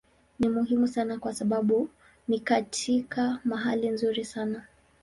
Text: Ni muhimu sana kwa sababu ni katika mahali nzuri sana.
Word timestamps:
Ni 0.39 0.49
muhimu 0.49 0.87
sana 0.87 1.19
kwa 1.19 1.33
sababu 1.33 1.89
ni 2.27 2.39
katika 2.39 3.39
mahali 3.43 3.89
nzuri 3.89 4.25
sana. 4.25 4.63